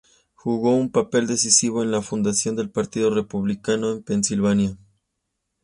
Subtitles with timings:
[0.33, 4.75] Jugó un papel decisivo en la fundación del Partido Republicano en Pennsylvania.